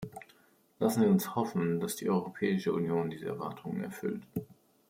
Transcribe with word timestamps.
Lassen 0.79 1.01
Sie 1.01 1.07
uns 1.07 1.35
hoffen, 1.35 1.79
dass 1.79 1.95
die 1.95 2.09
Europäische 2.09 2.73
Union 2.73 3.11
diese 3.11 3.27
Erwartungen 3.27 3.83
erfüllt. 3.83 4.23